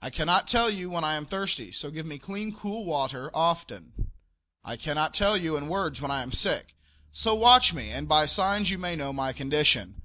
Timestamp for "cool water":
2.52-3.30